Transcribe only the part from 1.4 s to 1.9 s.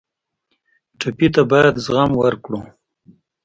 باید